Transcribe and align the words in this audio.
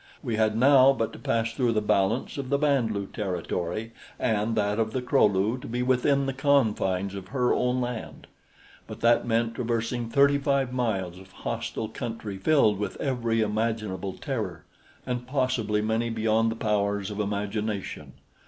We 0.23 0.35
now 0.35 0.87
had 0.87 0.97
but 0.97 1.13
to 1.13 1.19
pass 1.19 1.53
through 1.53 1.73
the 1.73 1.79
balance 1.79 2.39
of 2.39 2.49
the 2.49 2.57
Band 2.57 2.89
lu 2.89 3.05
territory 3.05 3.91
and 4.19 4.55
that 4.55 4.79
of 4.79 4.93
the 4.93 5.01
Kro 5.03 5.27
lu 5.27 5.59
to 5.59 5.67
be 5.67 5.83
within 5.83 6.25
the 6.25 6.33
confines 6.33 7.13
of 7.13 7.27
her 7.27 7.53
own 7.53 7.81
land; 7.81 8.25
but 8.87 9.01
that 9.01 9.27
meant 9.27 9.53
traversing 9.53 10.09
thirty 10.09 10.39
five 10.39 10.73
miles 10.73 11.19
of 11.19 11.31
hostile 11.31 11.87
country 11.89 12.37
filled 12.39 12.79
with 12.79 12.99
every 12.99 13.41
imaginable 13.41 14.13
terror, 14.13 14.65
and 15.05 15.27
possibly 15.27 15.83
many 15.83 16.09
beyond 16.09 16.49
the 16.51 16.55
powers 16.55 17.11
of 17.11 17.19
imagination. 17.19 18.13